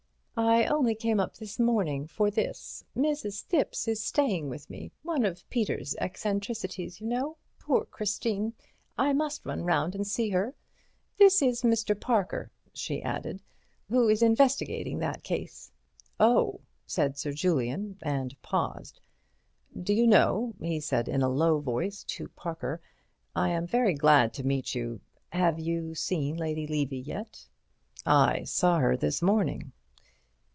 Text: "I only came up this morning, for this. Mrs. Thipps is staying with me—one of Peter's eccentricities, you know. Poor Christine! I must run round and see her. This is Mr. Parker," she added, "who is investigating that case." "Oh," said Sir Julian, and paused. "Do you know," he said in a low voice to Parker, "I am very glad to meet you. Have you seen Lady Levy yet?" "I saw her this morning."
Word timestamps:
"I 0.37 0.65
only 0.65 0.95
came 0.95 1.19
up 1.19 1.35
this 1.35 1.59
morning, 1.59 2.07
for 2.07 2.31
this. 2.31 2.83
Mrs. 2.97 3.43
Thipps 3.45 3.87
is 3.87 4.03
staying 4.03 4.49
with 4.49 4.71
me—one 4.71 5.23
of 5.23 5.47
Peter's 5.51 5.95
eccentricities, 5.97 6.99
you 6.99 7.05
know. 7.05 7.37
Poor 7.59 7.85
Christine! 7.85 8.53
I 8.97 9.13
must 9.13 9.45
run 9.45 9.63
round 9.63 9.93
and 9.93 10.07
see 10.07 10.29
her. 10.31 10.55
This 11.17 11.43
is 11.43 11.61
Mr. 11.61 11.99
Parker," 11.99 12.49
she 12.73 13.03
added, 13.03 13.43
"who 13.89 14.09
is 14.09 14.23
investigating 14.23 14.97
that 14.97 15.21
case." 15.23 15.71
"Oh," 16.19 16.61
said 16.87 17.17
Sir 17.19 17.33
Julian, 17.33 17.97
and 18.01 18.35
paused. 18.41 18.99
"Do 19.79 19.93
you 19.93 20.07
know," 20.07 20.55
he 20.59 20.79
said 20.79 21.07
in 21.07 21.21
a 21.21 21.29
low 21.29 21.59
voice 21.59 22.03
to 22.05 22.29
Parker, 22.29 22.81
"I 23.35 23.49
am 23.49 23.67
very 23.67 23.93
glad 23.93 24.33
to 24.35 24.47
meet 24.47 24.73
you. 24.73 25.01
Have 25.31 25.59
you 25.59 25.93
seen 25.93 26.35
Lady 26.37 26.65
Levy 26.65 26.99
yet?" 26.99 27.47
"I 28.07 28.43
saw 28.45 28.79
her 28.79 28.97
this 28.97 29.21
morning." 29.21 29.71